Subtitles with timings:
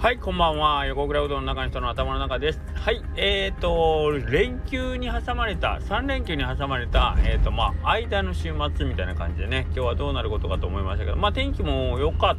[0.00, 0.86] はい、こんばんは。
[0.86, 2.60] 横倉うどんの中の人の頭の中です。
[2.72, 12.36] はい、えーと、連休に挟まれた、3連休に挟まれた、えーと、まあ、間の週末みたいな感じでね、今日はどうなることかと思いましたけど、まあ、天気も良かっ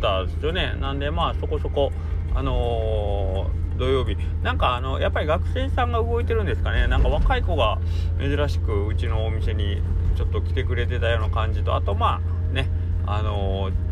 [0.00, 0.76] たですよね。
[0.80, 1.90] なんで、まあ、そこそこ、
[2.32, 7.78] あのー、土曜日なんかあのやっぱり学生さんが動いてるんですかねなんか若い子が
[8.20, 9.80] 珍しくうちのお店に
[10.16, 12.68] ちょっと来てくれてたような感じとあとまあね
[13.06, 13.89] あのー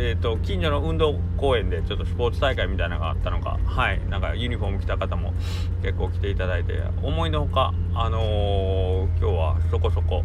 [0.00, 5.34] えーと、近所の運動公園でちょっとスポーツ大会みたいなのがあったのかはいなんかユニフォーム着た方も
[5.82, 10.22] 結構来ていただいて思いのほかあのー、今日はそこそこ、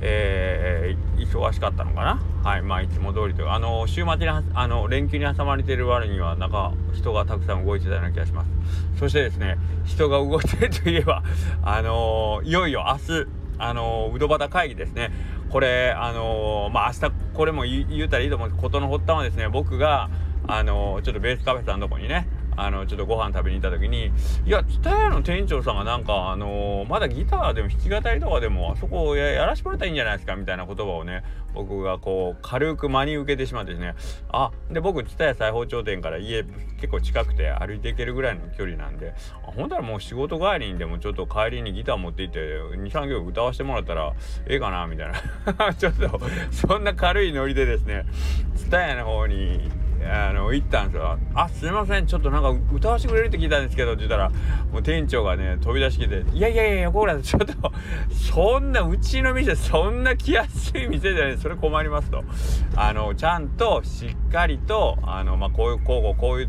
[0.00, 2.22] えー、忙しかったのかな？
[2.42, 8.50] はいまあいつも通りというあのー、週末にあの連休に挟まれている割にはなんか人がたくさん動いてたような気がします。
[8.98, 11.22] そしてですね人が動いてるといえば
[11.62, 13.26] あのいよいよ明日
[13.58, 15.10] あのうどばた会議ですね。
[15.56, 20.10] これあのー、まあ明日これも言うたらいいと思うことの発端はですね僕が
[20.46, 24.10] あのー、ちょっとベースカフェさんのとこにねあのちょっとご飯食べに行った時に
[24.46, 31.22] いや蔦屋の店長さんがなんかあの、まだギターでも弾き語りとかでもあそこをやらしてもらったらいいんじゃないですかみたいな言葉をね
[31.54, 33.94] 僕がこう軽く真に受けてしまってですね。
[34.30, 36.44] あで僕蔦屋裁縫町店から家
[36.78, 39.14] 結構近くて歩いていけるぐらいの距離なんで
[39.46, 42.40] あほんたらもう仕事帰りにでもちょっと帰りにギター持って行って
[42.76, 44.12] 23曲歌わせてもらったら
[44.46, 45.72] ええかなみたいな。
[45.74, 48.04] ちょっとそんな軽いノリでですね
[48.54, 49.70] 蔦屋の方に
[50.10, 52.06] あの行ったんですよ「あすいません。
[52.06, 54.30] ちょっとなんか歌わせてくれるって聞いたんですけど」って言ったら
[54.72, 57.72] もう店長がね飛び出してきて「いやいやいや横倉 ちょっと
[58.12, 62.24] そんなうちの店そんな来やすい店じゃないそれ困ります」と
[62.76, 66.48] あのちゃんとしっかりとあの、まあ、こういうこうこういう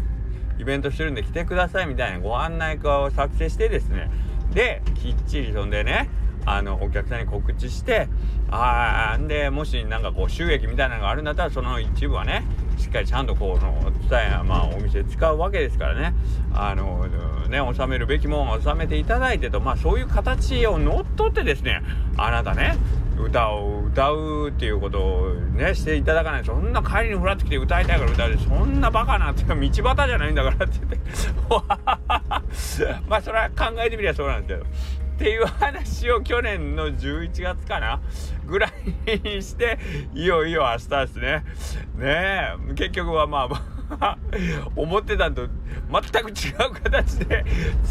[0.60, 4.10] イベントしてるんで来てくださいみたいなご案内化を作成してですね。
[4.54, 6.10] できっちりそんでね
[6.46, 8.08] あのお客さんに告知して
[8.50, 12.46] あんでもしなんかこう収益みたいなのがあるんだったらその一部はね
[12.78, 16.14] しっかりちゃんとこの伝えまあお店使うわけですからね。
[16.54, 17.08] あの
[17.50, 21.82] ね納めるべきもんを納めていただいてとまあそういう形を乗っ取ってですね
[22.18, 22.78] あなたね
[23.20, 26.46] 歌を歌うっていうことをねしていただかない。
[26.46, 28.38] そんな帰りにふらってきて歌いたいから歌う。
[28.38, 31.00] そんなバカなって道端じゃないんだからって言って。
[33.10, 35.07] まあそれは考えてみりゃそうなんですけど。
[35.18, 38.00] っていう話を去年の11月かな
[38.46, 39.80] ぐらいにして
[40.14, 41.44] いよいよ明日ですね。
[41.98, 43.50] ねえ結局はま
[44.00, 44.18] あ
[44.76, 45.48] 思ってたんと
[45.90, 47.44] 全く違う形で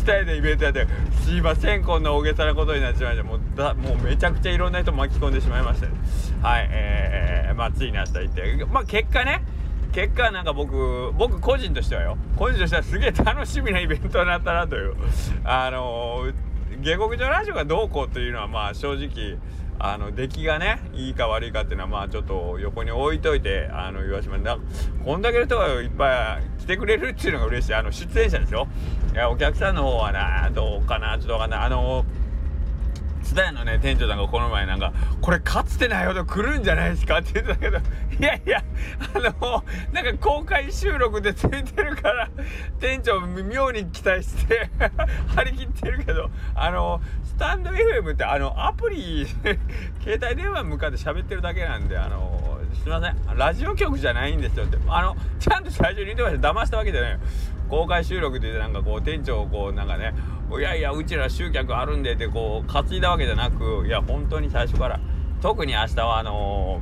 [0.06, 0.86] 伝えたイベントやって
[1.24, 8.64] すいませんこんな大げさなことになっちまいましたもうだもうめちゃくちゃいろんな人巻き込んでしまいましたはいえー、まあついに明日行って。
[8.66, 9.42] まあ結果ね
[9.92, 12.18] 結果なんか僕僕個人としてはよ。
[12.36, 14.94] 個人としてはすげえ楽しみなイベントになったなという。
[15.42, 16.45] あのー
[16.82, 19.38] 下克上ラジオがどうこうというのはまあ正直
[19.78, 24.58] あの出来がねいいか悪いかっていうのはまあちょっと横に置いといてあの言わしまだ
[25.04, 27.74] こんだけの人がいっぱい来てくれるっていうのが嬉しい。
[27.74, 28.68] あの出演者ですよ
[29.12, 31.60] いやお客さんの方はなどうかなちょっとわかんない。
[31.60, 32.25] あのー
[33.34, 37.80] 田屋のね店長さんがこの前なんか「これかつてないほど来るんじゃないですか?」って言ってたけどい
[38.22, 38.62] やいや
[39.14, 42.28] あのなんか公開収録でついてるから
[42.80, 44.70] 店長妙に期待して
[45.34, 49.58] 張り切ってるけどあのスタンド FM ってあのアプリ携
[50.22, 57.18] 帯電話向かって喋ってるだけなんであのすいませんラジオ局じゃないんですよってあのちゃんと最初に言ってました騙したわけじゃないよ
[57.68, 60.14] 公開収録でなんかこう店長こうなんかね
[60.58, 65.00] いやいやうちら集客あるんでってこう担いだわけじゃなくいや本当に最初から。
[65.42, 66.80] 特に明日はあの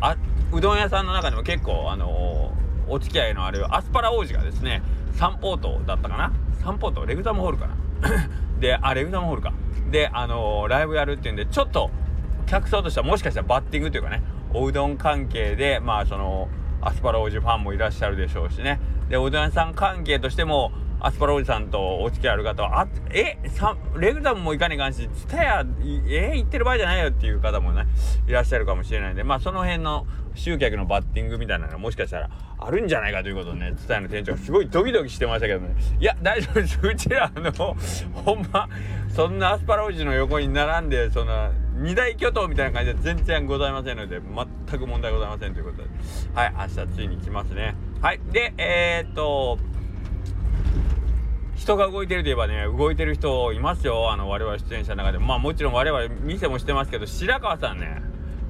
[0.00, 0.16] ー、あ
[0.52, 4.82] うどん屋さんの中でも結構あのー、お付き合いのあるアスパラ王子がですね
[5.12, 6.32] サンポートだったかな？
[6.62, 7.76] サンポートレグザムホールかな？
[8.58, 9.52] であレグザムホールか。
[9.90, 11.90] であのー、ライブやるっていうんでちょっと
[12.46, 14.22] 客層としてはもしかしたらバッティングというかね
[14.54, 16.48] おうどん関係でまあその
[16.80, 18.80] アスパラ王子ファンもいらっしゃるでしょうしね。
[19.10, 25.64] でおうどん屋さん関係としてもアスパラおじさんとお付き合いある方は、あ、え、さレグザムも行かねえかんし、ツタヤ、
[26.08, 27.86] え行ってる場合じゃないよっていう方もね、
[28.26, 36.78] いらっしゃるかもしれないんで、まあその辺の集客のバッティングみたいなのもしかしたらあるんじゃないかということでね、ツタヤの店長すごいドキドキしてましたけどね、いや、大丈夫です。
[36.82, 37.50] うちら、の、
[38.24, 38.68] ほんま、
[39.08, 41.50] そんなアスパラおじの横に並んで、そんな、
[41.80, 45.88] 二大巨頭みたいな感じで全然ございませんので、全く問題ございませんということで、
[46.34, 47.74] はい、明日ついに来ますね。
[48.02, 49.58] はい、で、えー、っと、
[51.60, 54.10] 人が動いてるといえばね動いてる人いますよ。
[54.10, 55.18] あの我々出演者の中で。
[55.18, 58.00] まあもちろん我々店もしてますけど白川さんね。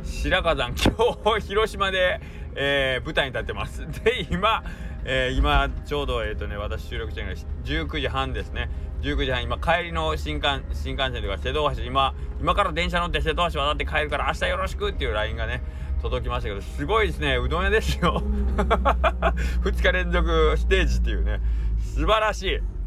[0.04, 2.20] 白川さん今日広島で、
[2.54, 3.84] えー、舞台に立ってます。
[4.04, 4.62] で今、
[5.04, 7.32] えー、今ちょうどえっ、ー、とね私収録中が
[7.64, 8.70] 19時半ですね。
[9.02, 11.82] 19時半今帰りの新幹新幹線というか瀬戸大橋。
[11.82, 15.64] 今今から電車乗って瀬戸橋渡って帰るから明日よろしくっていう LINE がね
[16.00, 17.38] 届きましたけどすごいですね。
[17.38, 18.22] うどん屋ですよ。
[18.56, 21.40] 2日連続ステージっていうね。
[21.80, 22.79] 素晴らしい。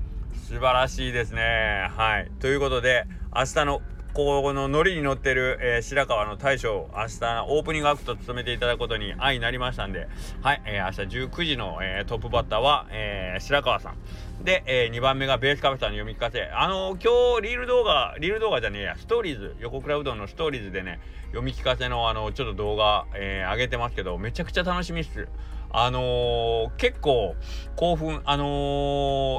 [0.43, 1.87] 素晴らしいですね。
[1.95, 2.29] はい。
[2.41, 3.81] ということで明日の
[4.13, 10.09] このノリに乗ってる、えー、白川の大将明日オープニングアクト務めていただくことに愛になりましたんで
[10.41, 14.43] はい、えー、明日19時の、えー、トップバッターは、え白川さん。
[14.43, 16.43] で、え2番目がベースカフェさんの読み聞かせ。
[16.43, 18.97] あの今日リール動画リール動画じゃねえや。
[18.97, 25.29] ストーリーズ横倉うどんのストーリーズでね読み聞かせのあのちょっと動画、え上げてますけどめちゃくちゃ楽しみっす。
[25.73, 27.35] あのー、結構
[27.75, 28.45] 興奮あの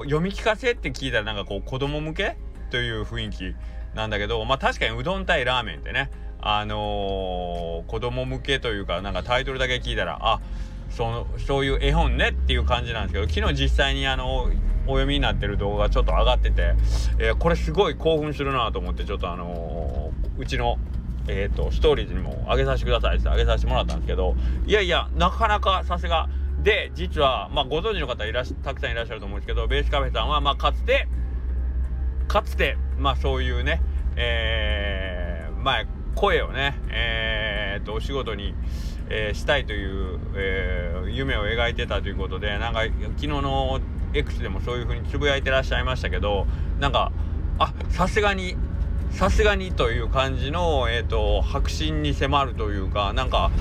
[0.02, 2.36] ー、読み聞かせって聞いたらなんかこう子供向け
[2.70, 3.54] という雰囲気
[3.94, 6.10] なんだけどまあ確かにうどん対ラーメンってね
[6.40, 10.40] あのー、子供向けというかなんかタイトルだけ聞いたらあ
[10.90, 14.50] そのそういう絵本ねっていう感じなんですけど昨日実際にあの
[14.86, 16.74] お読みになってる動画ちょっと上がってて、
[17.18, 20.78] えー、これすごい興奮するなと思ってちょっとあのー、うちの
[21.28, 24.34] えーと、ストーリーズにも上げさせてくださいって上げさせてもらったんですけど
[24.66, 26.28] いやいやなかなかさすが。
[26.62, 31.08] で実は、まあ、ご存知の方いらしたくさんいらっしゃると思うんですけどベースカフェさんは、まあ、かつて
[32.26, 33.82] かつて、まあ、そういうね、
[34.16, 35.84] えー、まあ、
[36.14, 38.54] 声をね、えー、とお仕事に、
[39.10, 43.80] えー、したいという、えー、夢を描いてたということでなんか昨日の
[44.14, 46.46] X でもそういう風につぶやいてらっしゃいましたけど
[46.78, 47.12] なんか
[47.58, 48.56] あさすがに
[49.14, 53.52] さすがにという感じの、えーと、白真に迫るというかなんか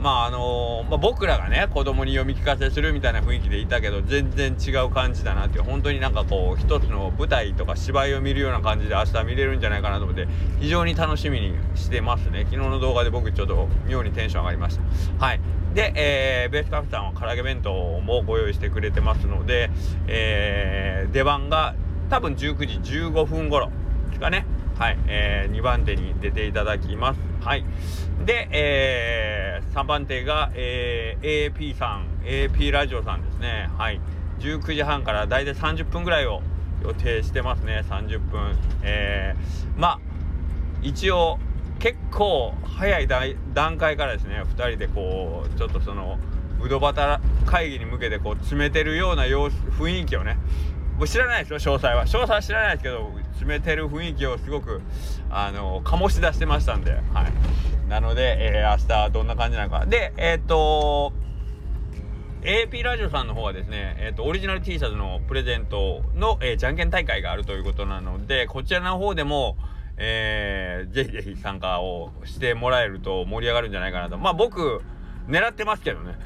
[0.00, 10.28] まああのー、まあ、僕らがね子供に読み聞かせするみたいな雰囲気でいたけど全然違う感じだなっていう本当になんかこう一つの舞台とか芝居を見るような感じで明日見れるんじゃないかなと思って
[10.60, 12.44] 非常に楽しみにしてますね。
[12.44, 14.78] 昨日の動画で僕ちょっと妙にテンション上がりまし
[15.18, 15.26] た。
[15.26, 15.40] はい。
[15.74, 19.70] で、えー、ベースカフェさんは唐揚げ弁当もご用意してくれてますので、
[20.06, 21.74] えー、出番が
[22.10, 23.72] 多分19時15分頃
[24.10, 24.46] ですかね。
[24.78, 27.20] はい、えー、2番手に出ていただきます。
[27.40, 27.64] はい。
[28.24, 33.70] で、えー、3番手が、えー、AP さん、AP ラジオさんですね。
[33.78, 34.00] はい。
[34.40, 36.42] 19時半から大体30分ぐらいを
[36.82, 37.84] 予定してますね。
[37.88, 38.56] 30分。
[38.82, 40.00] えー、まあ、
[40.82, 41.38] 一応、
[41.78, 43.08] 結構早い
[43.52, 46.18] 段階からですね、2人でこう、ちょっとその、
[46.64, 50.38] うどばた会議に向けてこう詰めてるような様子雰囲気をね
[50.96, 54.80] もう知らないですよ詳細は詳細は知らないですけど詰めてる雰囲気をすごく
[55.30, 56.92] あの醸し出してましたんで。
[56.92, 57.32] はい。
[57.88, 59.86] なので、えー、明日どんな感じなのか。
[59.86, 61.12] でえー、っと
[62.42, 69.56] AP ラジオさんの方はですね、えーと、オリジナル T シャツのプレゼントの、えー、じゃんけん大会があるということなのでこちらの方でも、
[69.96, 74.18] えー、ぜひぜひ参加をしてもらえると盛り上がるんじゃないかなと。
[74.18, 74.82] まあ僕
[75.26, 76.16] 狙ってますけどね。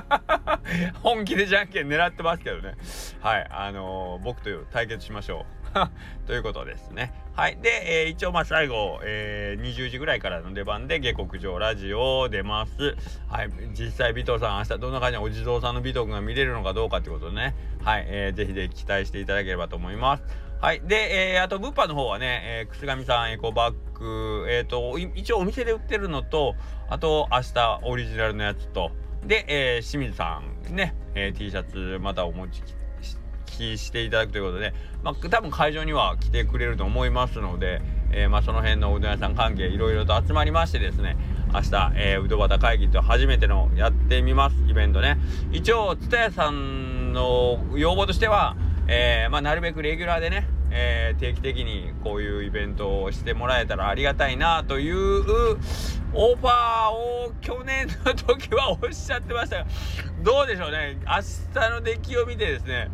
[1.02, 2.74] 本気でじゃんけん狙ってますけどね。
[3.20, 3.46] はい。
[3.50, 5.63] あのー、僕と対決しましょう。
[6.26, 7.12] ということですね。
[7.34, 7.58] はい。
[7.60, 12.96] で、えー、一応まあ最後、えー、20時ぐらいからの出番で下克上ラジオ出ます。
[13.28, 13.50] はい。
[13.72, 17.54] 実際、尾藤さん、明日どんな感じでお地蔵さんの尾藤君が見れるのかどうかってことでね。
[17.82, 18.04] はい。
[18.06, 20.24] えー、ぜひぜひ期待していただければと思います。
[20.60, 20.80] はい。
[20.80, 26.54] で、えー、あと、物販の方はね、えー、くすがみさんエコバッグ、えっ、ー、と、一応お店で売ってるのと、
[26.88, 28.90] あと、明日オリジナルのやつと、
[29.26, 30.40] で、えー、清水さ
[30.70, 32.62] んね、えー、T シャツまたお持ち
[33.56, 37.80] きしていただくということで、まあ、多分会場には来てくれると思いますので、
[38.12, 41.16] えー、まあ、その辺のうどん屋さん関係いろいろと集まりましてですね
[41.52, 45.18] 明日、えー、うどばた会議と初めてのやってみますイベントね。
[45.52, 48.56] 一応蔦屋さんの要望としては、
[48.88, 55.20] えー、まあ、なるべくレギュラーでねえー、定期的にこういうイベントをしてもらえたらありがたいなという
[56.12, 59.66] オファーを去年の時はおっしゃってましたが
[60.24, 60.98] どうでしょうね。
[61.06, 62.90] 明日の出来を見てですね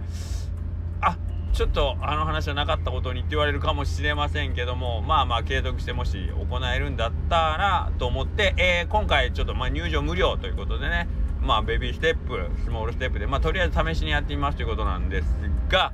[1.52, 11.09] ちょっとあの話はなかったことにって言われるかもしれませんけどもまあまあ継続してもし行えるんだったらと思って、えー、今回ちょっとま入場無料ということでね
[11.40, 15.26] まあベビーステップスモールステップでまあとりあえず試しにやってみますということなんです
[15.69, 15.92] が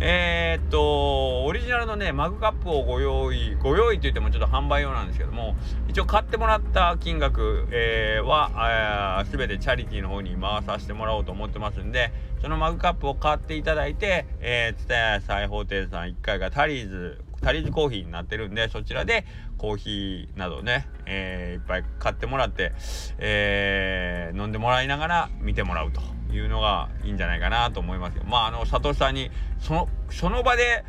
[0.00, 5.56] えー、っと、オリジナルのね、マグカップをご用意、ご用意と言ってもちょっと販売用なんですけども、
[5.88, 19.26] 一応買ってもらった金額、えー、は、すべてチャリティーの方に回させてもらおうと思ってますんで、そのマグカップを買っていただいて、えー、ツタヤ裁縫店さん1階がタリーズ、タリーズコーヒーになってるんで、そちらで
[19.56, 22.72] コーヒーなどね、えー、いっぱい買ってもらって、
[23.18, 26.17] えー、飲んでもらいながら見てもらうと。
[26.30, 28.24] いうのがいいんじゃないかなと思いますよ。
[28.26, 30.84] まああの佐藤さんにそのその場で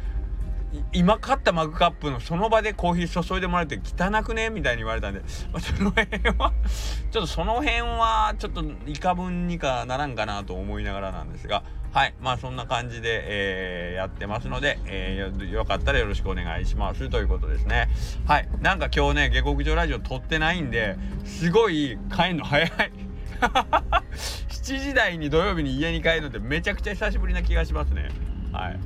[0.93, 6.53] 今買ったマグカップのその場でコーヒー注いでもらえて汚くねみたいに言われたんで、まあ、その辺は
[7.11, 12.13] ちょっとその辺はちょっといか分にかならんかなと思いながらなんですがはい。
[12.21, 17.89] まあそんな感じで、えー、やってますので、えー、よかったらよろしくお願いしますということですね。
[18.27, 18.49] はい。
[18.61, 23.08] なんか今日ね下克上ラジオ撮ってないんですごい帰んの早い。
[24.49, 28.09] 7時台に土曜日に家に帰るのってめちゃくちゃ久しぶりな気がしますね。
[28.51, 28.79] はい。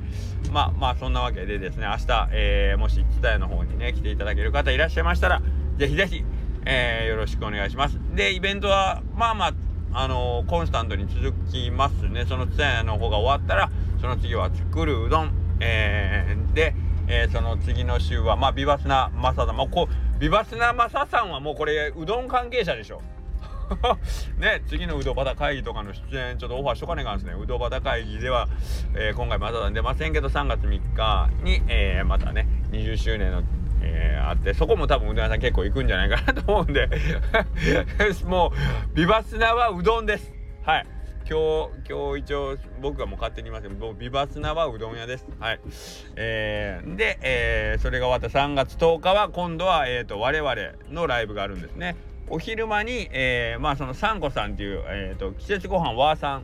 [0.52, 5.42] まあまあそんなわけでですね明日、えー、もし蔦屋の方にね来ていただける方いらっしゃいましたら
[5.76, 6.24] ぜひぜひ、
[6.64, 7.98] えー、よろしくお願いします。
[8.14, 9.52] でイベントはまあまあ
[9.96, 12.24] あのー、コンスタントに続きますね。
[12.26, 13.70] その蔦屋の方が終わったら
[14.00, 16.74] その次は作るうどん、えー、で、
[17.06, 23.02] えー、その次の週はまあビバスナマサさん、まあ、こうビバスナマサさんはもうこれうどん関係者でしょ。
[24.38, 27.34] ね、次のうどばた会議とかの出演ちょっとオファーしとかねえかんですね。
[27.40, 28.48] うどばた会議では、
[28.94, 33.42] えー、今回まだ出ませんけど3月3日に、えー、またね20周年の、
[33.82, 36.88] えー、あってそこも多分うどん屋さん結構行くんじゃないかなと思うんで
[38.26, 38.52] も
[38.92, 40.32] うビバスナはうどんです。
[40.64, 40.86] はい。
[41.26, 45.26] 今日、今日一応僕がもう勝手に言いますけど、ビバスナはうどん屋です。
[45.40, 45.60] はい。
[46.16, 50.54] えー、で、えー、それが終わった3月10日は今度は、えーと、我々
[50.90, 51.96] のライブがあるんですね。
[52.28, 56.40] お昼間に、えー、まあそのサンコさんっていう、えーと、季節ごはんわーさ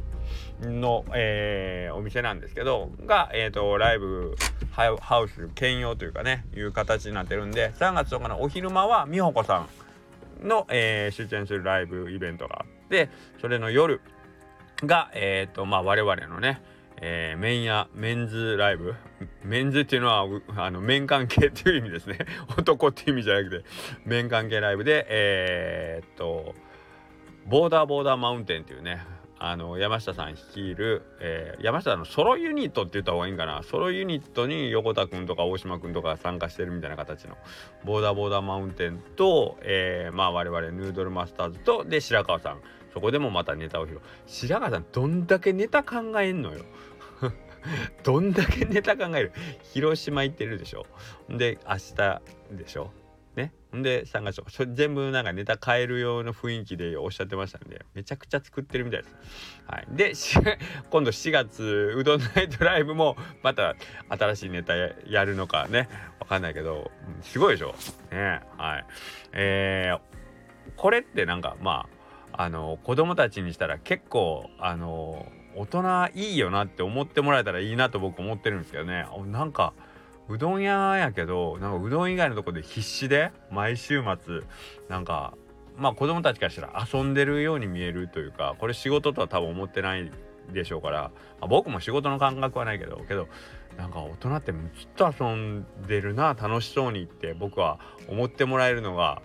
[0.66, 4.36] んの、えー、お店なんですけどが、えーと、ライブ
[4.70, 9.66] ハウス兼用というかねいう形になってるんで3月とかのお昼間は美穂子さ
[10.42, 13.08] んの、えー、出演するライブイベントがあって
[13.40, 14.00] それの夜
[14.84, 16.62] が、えーとまあ、我々のね
[17.02, 18.94] えー、メンやメンズライブ？
[19.42, 20.26] メンズっていうのは
[20.56, 22.18] あの面関係っていう意味ですね。
[22.58, 23.64] 男っていう意味じゃなくて
[24.04, 26.54] 面関係ライブでえー、っと
[27.46, 29.02] ボーダーボーダーマウンテンっていうね
[29.38, 33.62] あの山下さん率いる、えー、山下のソロユニットって言った方がいいんかな？
[33.62, 37.38] ソロユニットに横田君とか大島君とか参加してるみたいな形の
[37.84, 42.60] ボーダーボーダーマウンテンと、えー、まあ我々ヌードルマスターズとで白川さん。
[42.92, 44.00] そこでもまたネタを披露。
[44.26, 46.64] 白川さんどんだけネタ考えんのよ。
[48.04, 49.32] どんだけネタ考える？
[49.72, 50.86] 広島行ってるでしょ？
[51.28, 52.20] で明日
[52.52, 52.92] でしょ？
[53.36, 53.52] ね？
[53.74, 54.42] んで3月
[54.74, 59.16] 全部なんかネタ変えるような雰囲気でおっしゃってましたんでめちゃくちゃ作ってるみたいです。
[59.68, 60.12] はい、で
[60.90, 63.76] 今度4月うどんナイトライブもまた
[64.08, 65.88] 新しいネタやるのかね？
[66.18, 66.90] わかんないけど
[67.22, 67.74] すごいでしょ？
[68.10, 68.40] ね？
[68.58, 68.86] はい。
[69.32, 70.00] えー、
[70.76, 71.86] これってなんかま
[72.32, 79.06] ああの子供たちにしたら結構あの大人いいよなって思ってもらえたらいいなと僕思ってるんですけどね。
[79.26, 79.72] なんか
[80.28, 84.42] うどん屋やけどなんかうどん以外のとこで必死で毎週末
[84.88, 85.34] なんか
[85.76, 90.10] まあ子供たちからしたら遊んでるように見えるというかこれ仕事とは多分思ってない
[90.52, 91.10] でしょうから、ま
[91.42, 93.28] あ、僕も仕事の感覚はないけどけど
[93.76, 94.62] なんか大人ってずっ
[94.94, 99.22] と遊んでるな楽しそうにって僕は思ってもらえるのが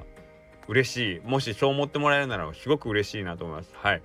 [0.68, 1.20] 嬉しい。
[1.24, 3.72] もしそう思ってもらえるならすごく嬉しいなと思います。
[3.76, 4.02] はい。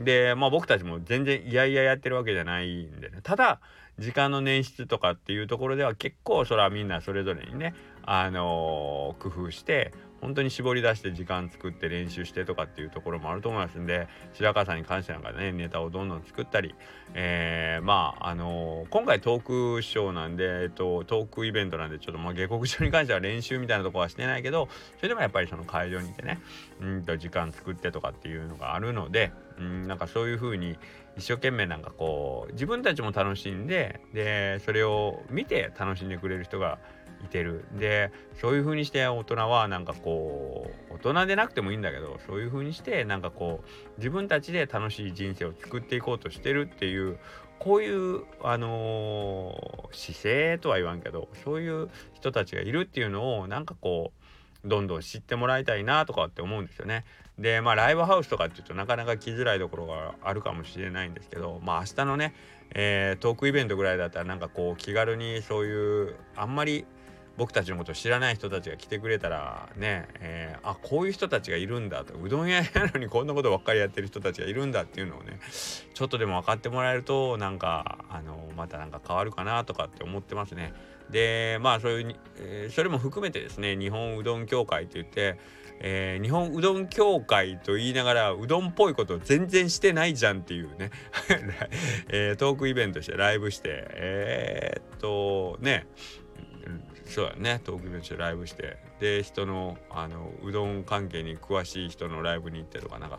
[0.00, 3.20] でまあ僕たちも全然いやいややってるわけじゃないんでね。
[3.22, 3.60] ただ
[3.98, 9.92] 時間の捻出とかっていうところでは結構それはみんなそれぞれにねあのー、工夫して
[10.22, 16.76] 本当に絞り出して時間作って練習してとかっていうところもあると思いますんで白川さんに関してなんかねネタをどんどん作ったり、
[17.12, 26.40] えー、まああのー、今回トークショーなんで、えっと、トークイベントなんでちょっとまあ下克上に関しては練習みたいなとこはしてないけどそれでもやっぱりその会場にいてね
[26.80, 30.78] うんと時間作ってとかっていうのがあるのでうんなんかそういう風に
[31.16, 36.78] 一生懸命なんかこう自分たちも楽しんででそれを見て楽しんでくれる人が
[37.24, 38.10] いてるで
[38.40, 47.18] そういう風にして大人はなんかこう大人でなくてもいいんだけどそういう風にしてなんかこう自分たちで楽しい人生を作っていこうとしてるっていう
[47.58, 54.12] こういうあのー、姿勢とは言わんけどそういう人たちがいるっていうのをなんかこ
[54.64, 57.04] うどんどん知ってもらいたいなとかって思うんですよね。
[57.38, 62.34] でまあライブハウスとかっていうとなかなか来づらいところがあるかもしれないんですけどまあ明日のね、
[62.74, 66.84] えー、トークイベントぐらいだったらなんかこう気軽にそういうあんまり
[67.36, 75.38] 僕たちのことを知らない人たちが来てくれたらね、えー、あこういう人たちがいるんだとうどん屋やのにこんなことばっかりやってる人たちがいるんだっていうのをね
[75.94, 80.74] ちょっとでも分かってもらえるとなんかあのまたなんか変わるかなとかって思ってますね。
[81.10, 85.38] でまあそういう、えー、それも含めてですね日本うどん協会といって、
[85.80, 90.90] えー、日本うどん協会と言いながらうどんっぽいこと全然してないじゃんっていうね、
[92.08, 95.86] えー、トークイベントしてライブしてえー、っとね
[97.12, 97.60] そうやね。
[97.64, 98.78] 東京ベンチでライブして。
[99.00, 103.18] で人のあのうどん関係に詳しい人のライブに行ってとかなんか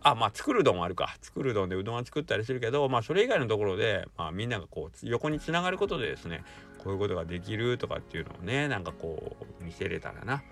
[0.00, 1.16] あまあ作る丼もあるか。
[1.20, 6.42] 作る丼でうどんは作ったりするけどまあそれ以外のところで、まあ、みんながこう横につながることでですね
[6.78, 10.42] こういうことができるとかっていうのをねなんかこう見せれたらな。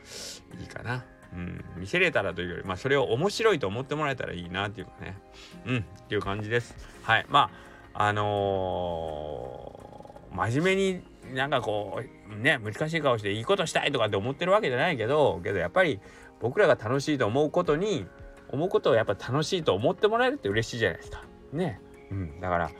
[0.60, 1.04] いいかな。
[1.32, 5.16] うん、見せれたらというより、まあ、それを面白いと思ってもらえたらいいなっていうかね、
[5.64, 6.74] うん、っていう感じです。
[7.02, 7.26] はい。
[7.28, 7.52] ま
[7.94, 16.00] あ、あのー、真面目になんかこう、ね、難しい顔していいことしたいとかって思ってるわけじゃないけど、けどやっぱり
[16.40, 18.06] 僕らが楽しいと思うことに、
[18.48, 21.22] 思うことをやっぱ楽しいと思ってもらえるって嬉しいじゃないですか。
[21.52, 21.80] ね。
[22.10, 22.40] うん。
[22.40, 22.70] だから、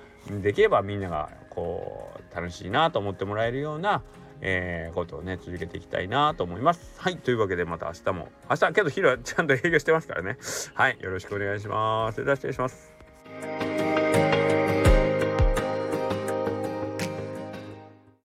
[0.43, 4.03] できればみんながこう、楽しいなと思ってもらえるような、
[4.41, 6.99] えー、ことをね続けていきたいなと思います。
[6.99, 10.39] はいというわけでまた明日も明日けど昼はちゃんと営業してますからね
[10.75, 12.17] はいよろしくお願いします。
[12.17, 12.90] それでは失礼します。